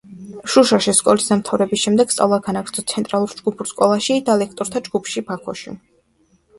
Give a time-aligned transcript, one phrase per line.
[0.53, 5.81] შუშაში სკოლის დამთავრების შემდეგ სწავლა განაგრძო ცენტრალურ ჯგუფურ სკოლაში და ლექტორთა ჯგუფში ბაქოში.